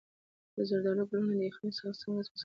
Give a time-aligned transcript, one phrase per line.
[0.55, 2.39] د زردالو ګلونه د یخنۍ څخه څنګه وساتم؟